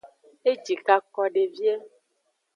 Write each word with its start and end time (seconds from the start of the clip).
Ejikako 0.51 1.23
de 1.35 1.43
vie. 1.53 1.75